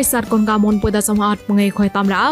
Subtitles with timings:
[0.00, 2.24] ិស័តកូនកៅមុនពុយតសមអត់មងៃខុយតំរោ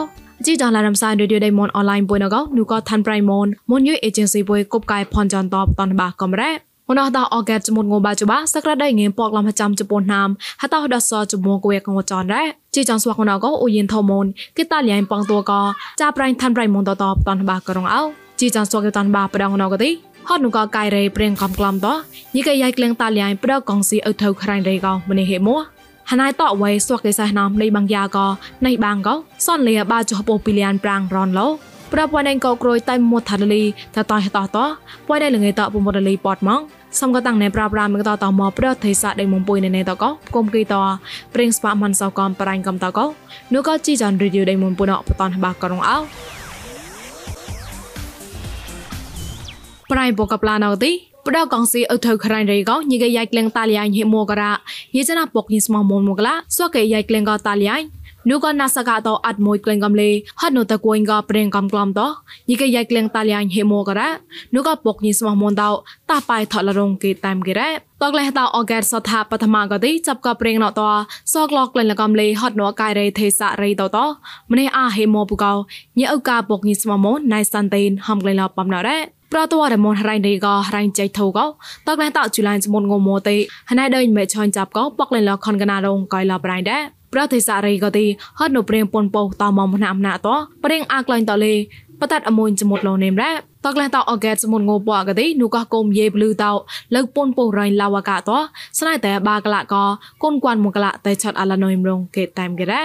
[0.47, 6.51] ជីចងឡារំសាយរឌីយោដៃមនអនឡាញពុយណកនូក៏ឋានប្រៃមនមុនយូអេเจนស៊ីពុយគប់កាយផនចនតបតនបាកំរ៉េ
[6.89, 10.29] មនអតអកែចមុនងបាចបាសក្រាដៃងៀមពកលំចាំជប៉ុនណាម
[10.63, 12.43] ហតអដសជមុគវេកងចនរ៉េ
[12.75, 14.27] ជីចងស្វាក់មនក៏អ៊ូយិនថមន
[14.57, 15.61] គិតាលៀងប៉ងតួក៏
[16.01, 18.03] ចាប្រៃឋានប្រៃមនតតបតនបាករងអោ
[18.41, 19.91] ជីចងស្វាក់តនបាប្រដងណកទី
[20.29, 21.87] ហត់នូក៏កាយរេព្រៀងកំក្លំត
[22.35, 25.61] ញីកយ៉ៃក្លៀងតាលៀងប្រកងស៊ីអ៊ូថៅខ្រាញ់រេក៏ម្នេះហេមួហ
[26.22, 28.26] ណៃតអវៃស្វកេសះណំនៃបางយ៉ាក៏
[28.66, 31.48] នៃបាងក៏សនលាបាចុះពោពីលៀនប្រាំងរនឡូ
[31.94, 33.64] ប្រពន្ធឯងក៏ក្រួយតៃមួថាលី
[33.96, 34.58] តតៃតត
[35.08, 36.62] ពួយដែលលងេតពុំរលីប៉តម៉ង
[37.00, 40.76] សំក៏តាំងណែប្រាប្រាមកតតមកប្រទេសាដេមុំពុយណែតក៏គុំគីត
[41.34, 43.06] ព្រិងស្វាមិនសោកំបរាញ់កំតក៏
[43.54, 45.98] នោះក៏ជីចានរីឌីដេមុំពុណបតនបាករងអោ
[49.92, 50.92] ប្រៃបកប្លាណៅទី
[51.32, 54.52] ផ្ដោកងស៊ីអ៊ុថៅក្រៃរីកោញីកយ៉ាយក្លងតាលីយ៉ាញហេមួករ៉ា
[54.96, 57.84] ញីចណាបុកញីស្មោមុនមកឡាសក់កយ៉ាយក្លងកតាលីយ៉ាញ
[58.30, 60.10] នូកណាសកាតអត់មួយក្លែងកំលេ
[60.42, 62.02] ហត់នូតកួយកប្រេងកំក្លំត
[62.50, 64.10] ញីកយ៉ាយក្លែងតាលីយ៉ាញហេមួករ៉ា
[64.56, 65.70] នូកបុកញីស្មោះមុនតោ
[66.10, 67.76] តាប៉ៃថលរងគេតាមគេរ៉ាត
[68.12, 70.82] កលះតោអកែសថាបឋមក៏ទីចាប់ក៏ប្រេងណត
[71.34, 73.98] សកលក្លែងលកំលេហត់នូកាយរេទេសរេតត
[74.52, 75.54] ម្នេះអាហេមួបូកោ
[76.00, 81.46] ញីអុកាបុកញីស្មោះមុនណៃសាន់តេនហំក្លែងលបំណរ៉ា ប្រតវរមនរៃនេះក៏រៃចៃធូក៏
[81.88, 83.36] តកណះតជូលានសមុនងមទេ
[83.70, 86.82] ហណៃដេញមេឆាញ់ចាប់ក៏បកលេលខនកណារងកៃលប្រៃដែរ
[87.14, 88.06] ប្រតិសារីក៏ទី
[88.40, 90.28] ហត់នៅព្រៀងពនពោតមកមណាមណាត
[90.64, 91.54] ព្រៀងអាក្លែងតលេ
[92.02, 93.32] បតាត់អមូនចមុតលោនេមរ៉ា
[93.66, 96.52] តកលះតអកេតសមុនងោបអកទេនូកោះគុំយេប្លឺតោ
[96.96, 98.32] លើកពុនពុរៃឡាវកាត
[98.80, 99.76] ស្នៃតែបាកលៈក
[100.24, 102.82] កូនគួនមកលៈតែឆាត់អឡាណយមរងកេតតាមគេរ៉ា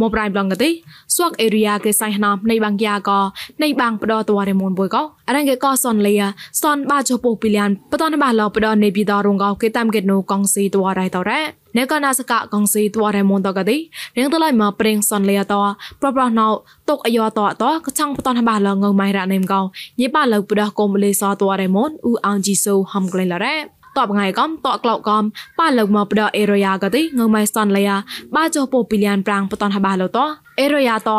[0.00, 0.70] មកប្រៃប្លងកទី
[1.14, 3.18] ស្វាក់អេរីយ៉ាគេសៃណាមនៃបាំងយ៉ាក៏
[3.62, 6.14] នៃបាំងបដតវ៉ារេមុនបុយក៏អរងគេក៏សនលី
[6.62, 11.40] សនបាជពោពីលៀនបតនបាឡបដនៃពីតរងក៏គេតាំគេណូកងស៊ីតវ៉ារៃតរ៉ា
[11.76, 13.76] អ្នកកណាសកកងស៊ីតវ៉ារេមុនតកទី
[14.16, 15.54] រៀងតឡៃមកប្រេងសនលីត
[16.00, 16.46] ប្រប្រណៅ
[16.88, 19.60] តុកអាយ៉តតកឆាំងបតនបាឡងងម៉ៃរ៉ានេមកោ
[20.00, 25.22] ញីបាឡបដកុំលេសតវ៉ារេមុនអ៊ូអងជីសូហំក្លែងឡរ៉ា តបងៃកំតក្លោកកំ
[25.58, 27.96] ប៉ាលើកមកបដអេរយ៉ាកទីងើម៉ៃសនលយ៉ា
[28.36, 30.18] បាចុះពោពីលៀនប្រាំងបតនហបាឡត
[30.60, 31.10] អេរយ៉ាត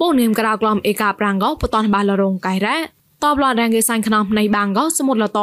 [0.00, 2.76] ពោនេមក្រៅក្លំអេកាប្រាំងកបតនហបាឡរងកៃរ៉ា
[3.24, 5.40] តបឡរងគេសាញ់ខ្នំនៃបាងកសមុទ្រលត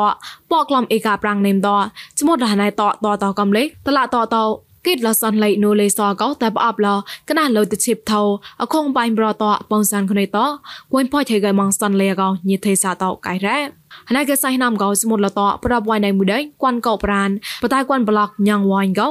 [0.51, 1.69] ពកក្លំអេកាប្រាំងនេមត
[2.19, 4.37] សមុទ្រណៃតតតកំលេតឡាតត
[4.85, 6.87] គិតលសនលៃនូលេសកោតែបអបឡ
[7.29, 8.21] កណាលោតឈិបថោ
[8.61, 10.37] អខងបៃប្រតបងសានគនេត
[10.91, 13.57] គួនផយថៃកៃម៉ងសនលេកោញិទេសាតកៃរ៉ា
[14.09, 17.29] ហណៃកសៃណាំកោសមុទ្រលតប្រាប់វ៉ៃណៃមួយដេគួនកោប្រាន
[17.63, 19.07] បតៃគួនប្លុកញ៉ាងវ៉ៃកោ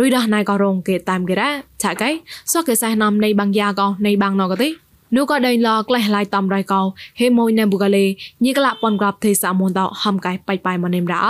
[0.00, 1.50] រុយដះណៃកោរងគេតាមកេរ៉ា
[1.82, 2.10] ឆាកៃ
[2.52, 4.68] សកេសៃណាំនៃបាំងយ៉ាកោនៃបាំងណកទេ
[5.16, 6.80] នោះក៏ដេញឡក្លេះឡៃតំរៃកោ
[7.20, 8.04] ហេមួយណែបុកលេ
[8.44, 11.24] ញីក្លាប៉ុនក្រាប់ទេសាមុនតហំកៃបៃបៃមកនេមរោ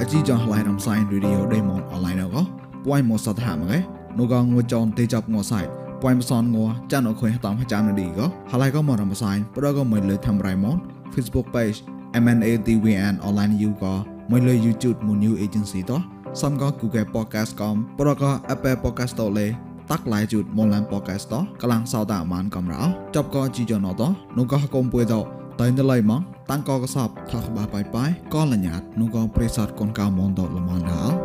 [0.00, 2.42] អជីចងឡៃរំសាយរីឌីអូដេម៉ុនអនឡាញកោ
[2.84, 3.78] ពួយមកសតហាមកែ
[4.18, 10.76] នោះក៏ងួចនទេចាប់ងសៃ ពួយមិនសនងัวចានអខុយតាមចាំនេះក៏ហើយក៏មករំសាយប្រក៏មិនលើធ្វើរៃមក
[11.14, 11.78] Facebook page
[12.22, 13.94] MNADWN online you ក៏
[14.30, 16.00] មិនលើ YouTube មួយ new agency តោះ
[16.40, 19.46] សំក៏ Google podcast កំប្រក៏ Apple podcast តលេ
[19.90, 22.82] តាក់ឡាយជូតមកឡាន podcast តោះកលាំងសោតាអាមានកំរោ
[23.16, 25.24] ចប់ក៏ជីយ៉ណតោះនោះក៏កុំពួយតោះ
[25.60, 26.20] តៃណឡៃមក
[26.50, 31.16] តាំងក៏កសបថាក្បាបាយបាយក៏លញ្ញាតនោះក៏ប្រេសតកូនកៅមនតល្មនដល់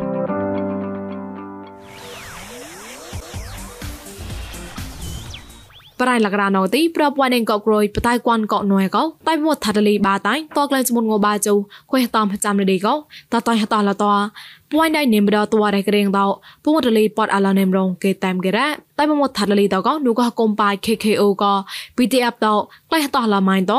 [6.00, 11.54] ប្រៃលក្រាណូទីប្រពវ៉ានេងកក្រួយបតៃគួនកកណួយកោតៃវត់ថាតលីបាតៃតក្លែចមុនងបាជូ
[11.90, 12.94] ខ្វេះតំចាំលីកោ
[13.32, 14.04] តតៃហតឡត
[14.72, 16.26] ពួយដៃនេមបដតវរេក្រេងតោ
[16.64, 18.66] ពុងតលីប៉តអាឡនេមរងគេតាមគេរ៉ា
[18.98, 21.44] តៃមមត់ថាតលីតកោនូកកុំបាយ KKO ក
[21.96, 22.46] PDF ត
[22.88, 23.72] ក្លែះតឡម៉ៃត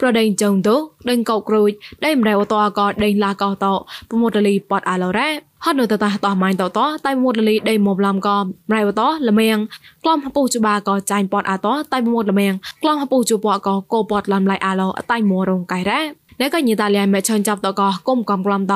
[0.00, 0.68] ប្រដេងចុងត
[1.10, 1.70] ដេងកោក្រួយ
[2.04, 3.66] ដេមរែវតកដេងឡាកោត
[4.08, 5.30] ពុំតលីប៉តអាឡរ៉ា
[5.64, 8.36] ហត់នៅតតតម៉ៃតតតៃមុតលលីដេមកឡំក៏
[8.74, 9.58] រៃវតលមៀង
[10.02, 14.82] ក្លំហពូជបាក៏ចាញ់ពតអាតតៃមុតលមៀងក្លំហពូជបក៏កោពតឡំឡៃអាឡ
[15.12, 16.00] តៃមរងកៃរ៉ា
[16.40, 18.74] អ្នកក៏ញីតាលៀមេឆាញ់ចាប់តក៏គុំកំក្លំត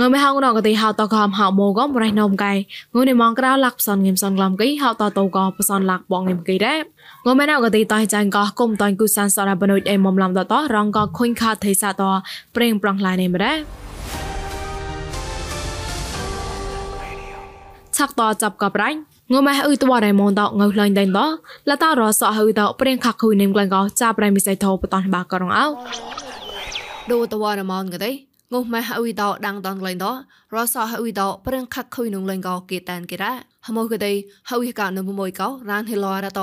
[0.00, 2.52] ងើមិនហងរងកទីហៅតកមហៅមកងប្រៃនំកៃ
[2.94, 6.80] ងើនេះមងក្រៅលាក់ផ្សនងឹមសនក្លំកៃហៅតតោកផ្សនលាក់បងងឹមកៃដែរ
[7.26, 12.02] ងើមិនអកទីតៃចាញ់កោគុំតាញ់គូសានសរ៉ាបនុយអេមុំឡំតតរងកខុញខាថៃសាត
[12.56, 13.56] ប្រេងប្រងឡាយនេះម្ដែរ
[17.96, 18.98] ឆាក់តចាប់កបរ៉ាញ់
[19.32, 21.20] ងើម៉ែអ៊ឺតវ៉ារ៉ៃម៉ុនតងើខ្លាញ់ដេញត
[21.70, 25.66] លតារសអហឺតព្រៀងខាក់គូនឹមក្លែងកោចាប់រ៉ៃមីសៃធោបតនបាករងអោ
[27.12, 30.06] ដូតវ៉ារម៉ុនកទេ ងុះម៉ែអ៊ុយតដាំងតនក្លែងត
[30.54, 33.32] រសអហ៊ុយតប្រេងខាក់ខុយនឹងលែងក៏គេតានគេរ៉ា
[33.66, 34.12] ហមកទេ
[34.50, 36.40] ហើយកានៅមួយកោរានហេឡរត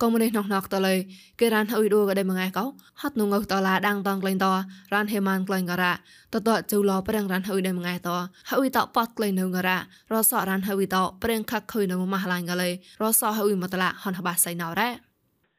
[0.00, 0.94] កុំនេះណោះណោះតលើ
[1.40, 2.64] គេរានហើយឌូក៏ដែរមួយកោ
[3.00, 4.46] ហត់នងតឡាដាំងតងក្លែងត
[4.94, 5.92] រានហេម៉ានក្លែងការ៉ា
[6.32, 8.08] តតជូឡប្រេងរានហើយដែរមួយត
[8.50, 9.78] ហើយតប៉តក្លែងនៅការ៉ា
[10.12, 12.70] រសរានហើយតប្រេងខាក់ខុយនៅម៉ាស់ឡាញ់ក៏លេ
[13.02, 15.13] រសហើយមកតឡាហនហបាសៃណោរ៉ា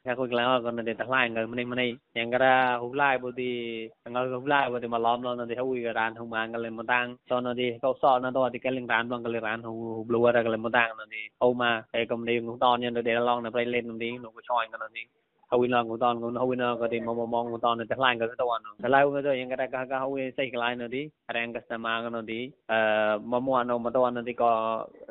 [0.05, 3.89] ya ko klang ko na de tahlai ngal mani mani yang gara hulai bo di
[4.05, 6.83] ngal hulai bo di malom lo na de hui ga ran hung mang ngal mo
[6.91, 9.63] tang so na di ko so na do di ka ling ran long ngal ran
[9.65, 12.81] hu blua ra ngal mo tang na di au ma e kom di ngung ton
[12.83, 15.03] yan de long na play lên di no ko choi ngal di
[15.51, 17.85] hui na ngung ton ngung hui na ko di mo mo mong ngung ton na
[17.89, 20.87] tahlai ngal to no tahlai ko do yang gara ka ka hui sai kalai na
[20.87, 21.01] di
[21.35, 22.39] rang ka sama ngal di
[22.75, 24.49] eh mo mo no mo ton na di ko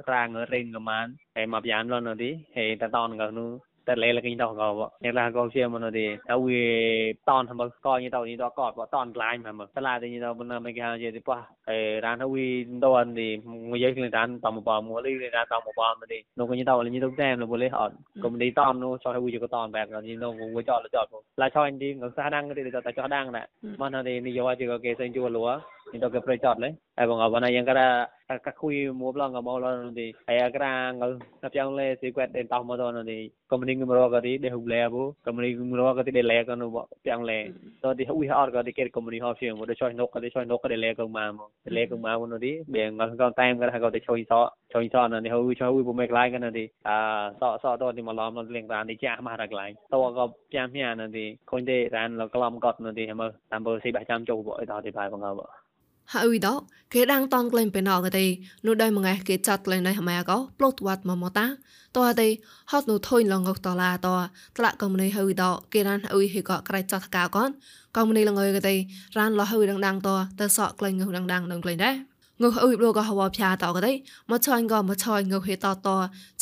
[0.06, 1.08] rang ngal ring man
[1.40, 3.46] e ma pian lo na di he ta ton ngal nu
[3.88, 4.68] តែលេលកញតកោ
[5.04, 6.60] អ្នកឡាកោជាមនទេអវី
[7.28, 11.38] តនហមកកញតញតកតបតនក្លាញមកតឡាទេញតបនមកហាជាទីប៉ះ
[11.70, 12.46] អេរានអវី
[12.84, 13.28] តនទី
[13.70, 17.94] មួយយកលេតានតំបមួលីលេតាតំបមទេនោះកញតលញតតែមលបលេអត់
[18.24, 21.06] កុំទីតននោះចោះវីយកតនបែកញនោះងចោលចោល
[21.40, 23.42] ឡាឆោអញទីងសាដាំងទេតចោះដាំងណា
[23.80, 25.46] មកទេនិយោជាកេសេងជួលលួ
[25.94, 27.92] ញតកប្រចតលេហើយបងអវណាយ៉ាងកាកាคุยមួប្លងកមកលនទី
[28.23, 28.23] ហើយអាក្រា
[31.08, 31.12] ង
[31.42, 33.18] ទៅយ៉ាងលេស៊ីគាត់ដេនតោមកទៅនទី
[33.54, 36.86] company ngumro ka di de huble bu company ngumro ka di de le ka no
[37.04, 37.38] piang le
[37.82, 40.20] to di hui har ka di ke company ho phim mo de choi nok ka
[40.20, 42.38] di choi nok ka de le ka ma mo de le ka ma mo no
[42.38, 45.54] di be ngal ka time ka ka de choi so choi so na ni hui
[45.54, 48.34] choi hui bu me klai ka na di a so so to di ma lom
[48.34, 51.62] no leng ran di cha ma ra klai to ka piang mia na di khoi
[51.70, 54.52] de ran lo klom got no di ma tam bo si ba cham chou bo
[54.70, 55.46] to di bai ba nga bo
[56.12, 56.60] ហើយដក
[56.92, 58.24] គេដាំងតនក្លែងពេលណកទេ
[58.66, 61.46] នោះដែរមួយគេចាត់ក្លែងណៃហម៉ាកោប្លុតវត្តមកមកតា
[61.96, 62.28] តើទេ
[62.70, 64.08] ហត់នោះថុយឡងកតឡាត
[64.56, 67.50] ត្លាក់កុំនេះហើយដកគេរានអ៊ុយហេកក្រៃចាត់កៅកន
[67.96, 68.74] កុំនេះលងើយទេ
[69.18, 70.08] រានលោះហើយដងដាំងត
[70.40, 71.94] ទៅសក់ក្លែងងើដងដាំងនឹងក្លែងដែរ
[72.42, 73.92] ងើអ៊ុយប្លកហវផ្យាតកទេ
[74.30, 75.88] មកឆាញ់ក៏មកឆាញ់ងើហេតត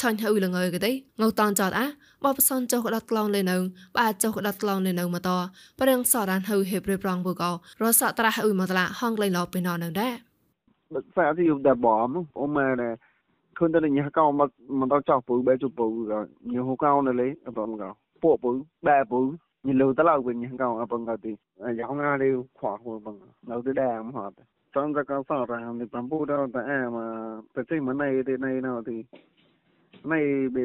[0.01, 1.87] ឆាញ់ហើយលងើយទេងើតនចតអា
[2.25, 3.57] បបសនចុះក្តាត់ក្លោនលេនៅ
[3.99, 5.31] បាទចុះក្តាត់ក្លោនលេនៅមកត
[5.81, 7.51] ប្រឹងសរានហើយហេប្រេប្រងបុកោ
[7.83, 10.15] រសត្រាស់អ៊ុយមកតឡាហងលេឡោពេលណនៅដែរ
[10.97, 12.09] ដឹកសាទីតែបំ
[12.41, 12.95] អូម៉ែដែរ
[13.59, 15.87] ឃើញតែញ៉ាកោមកមកដល់ចោះពូបែជពូ
[16.53, 17.91] ញ៉ាហូកោនៅលេអត់តកោ
[18.23, 18.51] ពួកពូ
[18.87, 19.21] បែពូ
[19.67, 21.33] ញ៉ាលូតឡៅវិញញ៉ាកោអបងកទី
[21.79, 22.29] យ៉ាងណាលេ
[22.59, 22.75] ខ្វះ
[23.05, 23.17] បង
[23.51, 24.35] នៅទៅដែរមហត់
[24.75, 28.97] ចង់តែកោសរាមនេះបំពូដល់តែអាមកទៅជិះមកណៃទីណៃណៅទី
[30.13, 30.21] ណៃ
[30.57, 30.65] បេ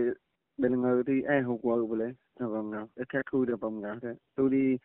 [0.58, 3.82] bên người thì ai hụt vợ vậy nó vâng ngào cái khác khui được vâng
[3.82, 4.78] ngào thế tôi đi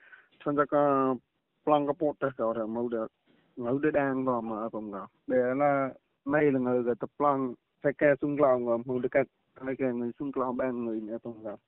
[0.44, 1.14] xong ra có
[1.64, 3.06] plan cái bột tất cả rồi mau được
[3.56, 5.88] ngấu để đang vào mà vâng ngào để là
[6.24, 9.24] nay là người người tập plan phải kê xung lòng ngầm không được cái
[9.66, 11.58] cái cái người xung lòng ban người nữa vâng ngào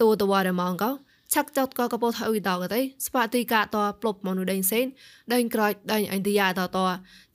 [0.00, 0.90] តួតវ៉ារម៉ងកោ
[1.34, 4.86] ឆាក់ចតកកពោថអ៊ុយតកទេស្បាទីកាតប្លុបមនុដេងសេន
[5.32, 6.78] ដេងក្រោយដេងអិនឌីយ៉ាតត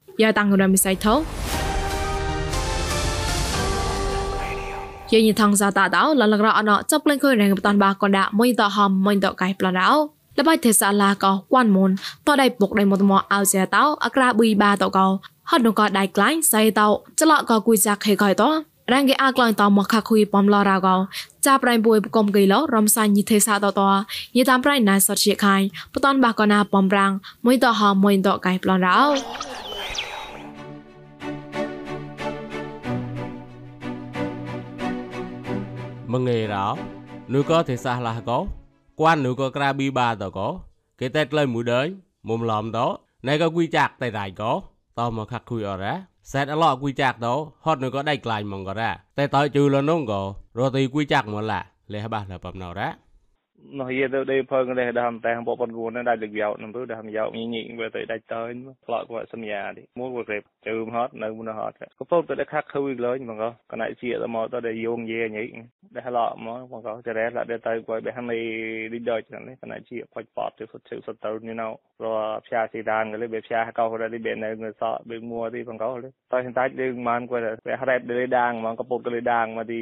[7.49, 9.89] ងបតនបាកនដាមួយតហំមួយតកៃប្លណោ
[10.37, 11.89] លបៃទេសាឡាកោគួនមុន
[12.27, 15.07] តដៃពុកដៃមតមអោសែតោអក្រាប៊ីបាតកោ
[15.49, 16.87] ហត់នកដៃក្លាញ់សៃតោ
[17.19, 18.49] ចលកោគួយចាក់ខេកយតោ
[18.93, 20.95] រងគេអាក្លាញ់តមកខខុយបំឡរកោ
[21.45, 23.81] ចាប្រៃបុយកុំគីឡរំសាញ់ញិទេសាតត
[24.37, 25.55] យិតាមប្រៃណាសតជាខៃ
[25.93, 27.13] បតនបាកណាបំរាំង
[27.45, 28.99] មួយតហមមួយតកៃប្លនរោ
[36.11, 36.77] menge rao
[37.27, 38.45] nuôi có thì sa là có.
[38.95, 40.59] Quan nuôi có kra bi ba tờ có.
[40.97, 42.97] Cái tết lên mũi đới, mồm lòm đó.
[43.23, 44.61] Này có quy chạc tay đại có.
[44.95, 48.03] Tao mà khắc khui ở ra xét ở lọ quy chạc đó hot nuôi có
[48.03, 50.33] đầy lại mong có ra tay tới chư lên nông có.
[50.53, 52.93] Rồi thì quy chạc mà là lẽ ba là bầm nào ra
[53.79, 58.41] នោះយេទៅដេផើងនេះដើមតែបបនគូនេះដាច់លឹកយោនឹងទៅដើមយោញញញវាទៅដាច់ទៅ
[58.85, 65.57] ផ្លក់គាត់សញ្ញាទីមួយវារេបជើមហត់នៅមុនហត់ក៏ពោទៅខាក់ខើលើញបងក៏កណៃជាទៅមកទៅយងយេញញ
[65.95, 68.43] ដែលឡក់មកបងក៏ចរ៉ែឡាទៅទៅគាត់បែហនេះ
[68.93, 71.67] ឌីដូចនេះកណៃជាផាច់ប៉តទៅសុទ្ធជើសុទ្ធទៅនេះណៅ
[72.03, 72.05] រ
[72.45, 79.81] ផ្សាស៊ីដានក៏លេបផ្សាកោរ៉ាឌីបែនៅងសបេមួទីបងក៏លេតើ hiện tại យើងបានគាត់បែហរ៉ែបដេដាងមកក៏ពុកក៏លេដាងមកទី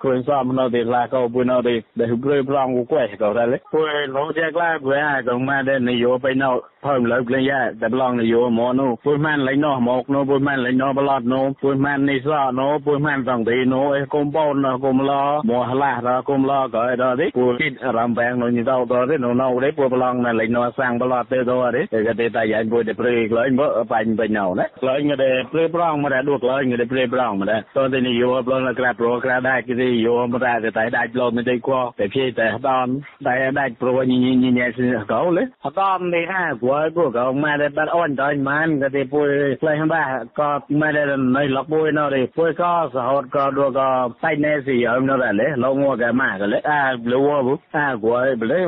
[0.03, 6.51] គ្រឿងសំណោទេឡាក៏ពុណោទេដែលព្រឺប្រងគួយក៏ដែរពុយលោកជាខ្លាព្រោះក៏មកដែរនយោបាយណោ
[6.87, 25.65] ភើមលើកលេយ៉ាតែឡងនយោមកនោះពុយម៉ានលេងណោះមកនោះពុយម៉ានលេងណោះប្លត់នោះពុយម៉ាននេះសោះនោះពុយម៉ានសងទីនោះអេកុំបោណោះកុំឡោមកហឡាដល់កុំឡោក៏ដល់ទេពុយគិតរំបែងនោះនេះដល់ដល់ទេនោះណោទេពុយប្លងណែលេងណោះសាំងប្លត់ទេដល់ទេគេតែយ៉ាពុយតែព្រឺខ្លាញ់បើបាញ់បាញ់ណោណាខ្លាញ់ក៏ដែរព្រឺ
[26.03, 32.91] មិនដួកឡើយគេព្រៃប្រងមិនតើនយោប្លងក្រាប្រក្រាដាច់គេយោមិនដែរតែដាច់ប្លងមិនដែរគោតែភីតែដល់
[33.27, 39.29] តែដាច់ប្រញញញញសិកោលេអត់ដល់នេះហាគួយគួយកោម៉ែតែបាត់អូនដល់ម៉ានក៏ទេពួយ
[39.63, 40.03] ផ្លេះបា
[40.41, 41.03] ក៏ម៉ែតែ
[41.37, 43.89] នៅលកពួយនៅទេពួយក៏សហតក៏ដួក៏
[44.25, 48.59] តែណែស៊ីអឹមនៅដែរលេលោកមកកែម៉ាក៏លេអាលួបអាគួយប្លេ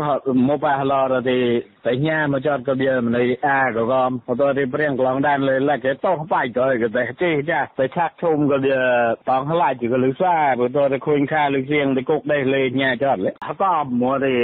[0.49, 1.41] មកបាឡរទេ
[1.87, 3.13] តែញ៉ាមកចតក៏វាមិន
[3.47, 6.65] អាក៏ក៏អត់ទេព្រៀងក្លងដែរលេលកគេតោះបាច់ក៏
[6.97, 8.59] គេដែលចេះចាស់តែឆាក់ឈុំក៏
[9.29, 13.65] បងខ្លាចក៏លឺសាបើតតែខូនខាលឺសៀងតែគុកដេះលេញញ៉ាចត់លេហក
[14.03, 14.35] មកទេ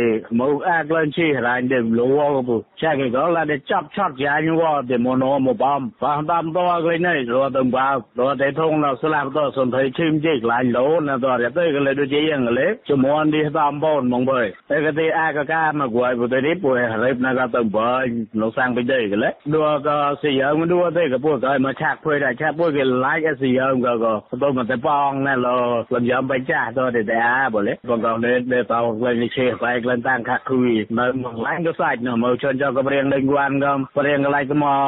[0.41, 2.09] មកអាក្លែងជីរ៉ាញ់ទេលោ
[2.49, 7.89] ក៏ឆាក់ក៏ឡាតែចាប់ឆត់យ៉ាងវ៉ទេមកណោមកបំបានតាមតក្លែងនេះរត់ទៅបើ
[8.21, 17.93] រត់តែធងដល់ស្លាប់តសន្ធិឈឹមជេក្លាញ់លោណាតរទៅក៏លេដូចជាយ៉ាងលេជំនន់នេះតាមបងមកបើតែក៏ទេអាកកាមកគួយបើទៅនេះពួយរៀបណាក៏ទៅបើ
[18.41, 25.57] លោកសាំងពីដែរក៏លេដួក៏សៀងមិនដួទេក៏ពួកក៏មកឆាក់ភួយដែរឆាបុយវាឡាយអសិយមក៏ក៏ទៅមកតែប៉ងណែលោ
[25.95, 34.79] លំយំបច្ចាស់ទៅតែអាបលេបងក៏នៅនៅតោក្លែងនេះឆេបែក្លែងតាំងខាក់គួយនៅមកឡាញក៏សាច់នោះមកជន់ចោក៏ប្រៀងដេញវ៉ាន់ក៏ប្រៀងកន្លែងក៏មក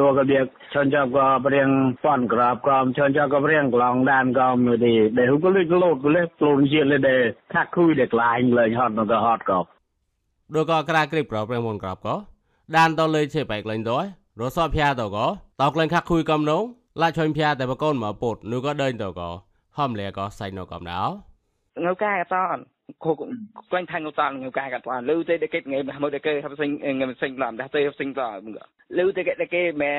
[0.00, 0.40] ដួក៏វា
[0.74, 1.68] ជន់ចោក៏ប្រៀង
[2.04, 7.22] ប៉នក្របក៏ជន់ចោក៏ប្រៀងក្លងដានក៏មួយទេដែលហ៊ូក៏លុយក្លោតលេខ្លួនជាតិលេដែល
[7.54, 9.60] ខាក់គួយដែលក្លែងលែងហត់នោះក៏ហត់ក៏
[10.54, 12.14] ដូចក៏ក្រាក្រីបប្រប្រៀងមុនក្របក៏
[12.76, 13.98] ដានតលើឆេបែក្លែងទៅ
[14.40, 15.26] រសោភះទៅក៏
[15.62, 16.64] តោក្លែងខាក់គួយកំនង
[17.00, 19.30] ឡាជួយភ័យតែបកូនមកពុតនោះក៏ដេញទៅក៏
[19.76, 21.00] ហំលែក៏សៃនៅកំដៅ
[21.76, 22.64] ngau ca ka ton
[22.98, 23.16] ko
[23.70, 26.18] quanh thanh ngau ton ngau ca ka ton lưu tê để kết ngày mà để
[26.18, 28.54] cái học sinh ngày sinh làm đã tê học sinh làm
[28.88, 29.90] lưu tê cái cái mẹ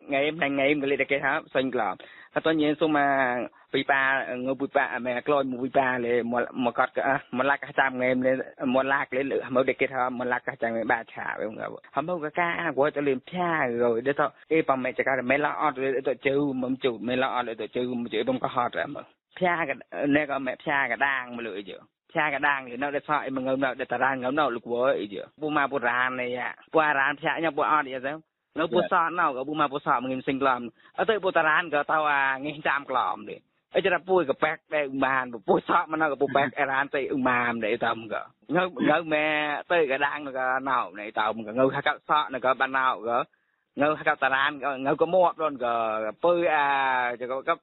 [0.00, 1.96] ngày em ngày ngày em cái để cái học sinh làm
[2.34, 4.02] ហើយតើញ៉េសុំមកពីប៉ា
[4.46, 6.92] ងើពីប៉ាមែក្លយមួយពីប៉ាលេមកមកកត់
[7.36, 8.32] មកឡាក់ចាំងេមលេ
[8.74, 11.50] មកឡាក់លេមកដេកគេថាមកឡាក់ចាំងេបាឆាវិញ
[11.94, 13.50] ហមមកកាគាត់ទៅលៀមផ្សា
[13.82, 16.76] rồi để tao ê bà mẹ chắc là mẹ lo ọt rồi tao chữ mầm
[16.82, 19.00] chủ mẹ lo ọt rồi tao chữ mầm chữ đông có hot rồi mà
[19.38, 19.70] ផ្សាក
[20.16, 21.78] នេះក៏មេផ្សាកដាងមកលើយើ
[22.10, 26.40] ផ្សាកដាងនៅតែសក់មកងើមនៅតែរានងើមនៅលោកវើអីយើពូមកពូរាននេះ
[26.72, 28.12] ពូអារានផ្សាកញ៉ាំពូអត់អីទៅ
[28.58, 30.60] នៅពូសក់នៅក៏ពូមកពូសក់មកងឹមសិងក្លំ
[30.98, 33.40] អត់ទៅពូតារានក៏ទៅអាងឹមចាំក្លំនេះ
[33.76, 38.22] អីចាពួយកប៉ែកដែរឧបានពូសក់មកនៅក៏ពូប៉ែកអារានទៅឧបានដែរតាមក៏
[38.56, 39.26] ងើងើម៉ែ
[39.72, 43.18] ទៅកដាងក៏ណៅនេះតាមក៏ងើខាត់សក់ក៏បានណៅក៏
[43.80, 45.74] ងើខាត់តារានក៏ងើក៏មាត់ដល់ក៏
[46.24, 46.66] ពើអា
[47.48, 47.54] ក៏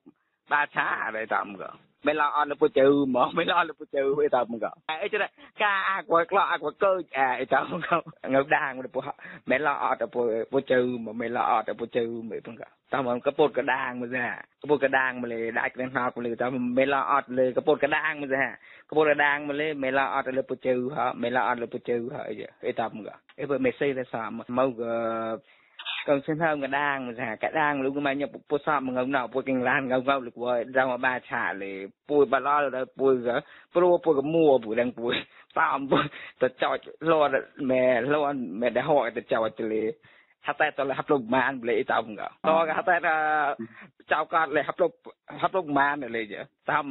[0.51, 1.63] 바차 담가
[2.03, 5.10] melon on the put you mom melon on the put you with up go ai
[5.10, 5.17] chứ
[5.55, 9.03] ca a của lo a của cơ à ai tao không không ngọc đàng được
[9.46, 12.65] melon on the put put you mà melon on the put you mấy phong go
[12.89, 15.70] tao mà cái put cái đàng mà ra cái put cái đàng mà lấy đại
[15.70, 19.05] cái học lấy tao melon on lấy cái put cái đàng mà ra cái put
[19.05, 22.10] cái đàng mà lấy melon on the put you hả melon on the put you
[22.17, 22.24] hả
[22.62, 24.74] ai tao go ai bữa messi là sao mà mau
[26.05, 28.93] còn xem hơn cả đang mà giả cả đang lúc mà nhập bộ sọp mà
[28.93, 32.25] ngông nào bộ kinh lan ngông ngông lúc vừa ra mà ba trả lệ bùi
[32.25, 33.41] bà lo rồi bùi gỡ
[33.75, 35.15] bùi bùi cái mua bùi đang bùi
[35.55, 36.01] tạm bùi
[36.39, 39.91] tao cho lo mẹ lo mẹ đã hỏi tao cho lệ
[40.41, 43.00] lì hát tay tờ là hát lục man lì tạm ngờ to cái hát tay
[43.01, 43.55] là
[44.12, 44.91] ចៅកាត់លេហាប់លុប
[45.41, 46.36] ហាប់លុបម៉ានលេច
[46.71, 46.86] តាម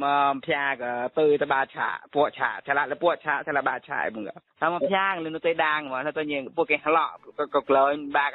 [0.45, 0.83] ភៀក
[1.17, 4.23] ទៅទៅបាឆាពួកឆាឆ្លាក់លពួកឆាឆ្លាក់បាឆាអីมึง
[4.61, 7.13] តាមភៀកលនៅទៅដាងមកទៅញៀងពួកគេហឡក់
[7.55, 8.25] ក៏ក្លែងបា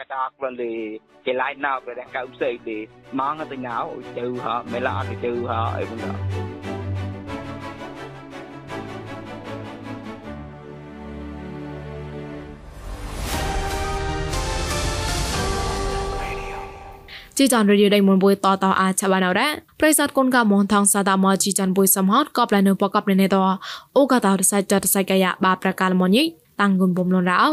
[17.38, 19.48] ជីចាន់រីឌីដៃមុនបុយតតអាឆបាណរ៉ា
[19.80, 23.36] ប្រិស័តគុនកមនថងសាតាមជីចាន់បុយសំហតកបលនៅបកបនៅនេត
[23.96, 26.22] អូកតារសៃចតសៃកាយបាប្រកាលមញី
[26.60, 27.50] តាំងគុនបំលនរោ